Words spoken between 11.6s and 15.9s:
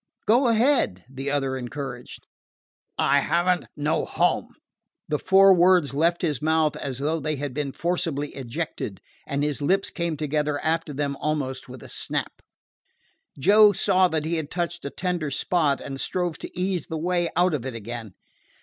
with a snap. Joe saw he had touched a tender spot,